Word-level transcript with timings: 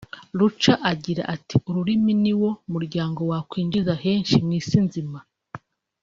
Luca 0.39 0.73
agira 0.91 1.23
ati 1.35 1.55
“Ururimi 1.69 2.13
ni 2.23 2.33
wo 2.39 2.49
muryango 2.73 3.19
wakwinjiza 3.31 3.93
henshi 4.03 4.35
mu 4.45 4.51
isi 4.59 4.77
nzima 4.87 5.19